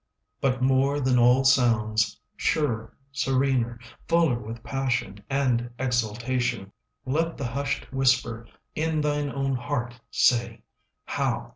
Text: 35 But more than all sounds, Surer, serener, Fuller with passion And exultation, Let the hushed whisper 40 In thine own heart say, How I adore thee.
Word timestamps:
35 0.41 0.59
But 0.59 0.65
more 0.65 0.99
than 0.99 1.19
all 1.19 1.43
sounds, 1.43 2.19
Surer, 2.35 2.97
serener, 3.11 3.77
Fuller 4.07 4.39
with 4.39 4.63
passion 4.63 5.23
And 5.29 5.69
exultation, 5.77 6.71
Let 7.05 7.37
the 7.37 7.45
hushed 7.45 7.93
whisper 7.93 8.45
40 8.75 8.81
In 8.81 9.01
thine 9.01 9.29
own 9.29 9.53
heart 9.55 9.99
say, 10.09 10.63
How 11.05 11.23
I 11.25 11.29
adore 11.33 11.43
thee. 11.43 11.49